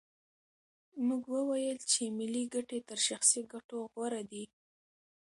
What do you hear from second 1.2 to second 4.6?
وویل چې ملي ګټې تر شخصي ګټو غوره دي.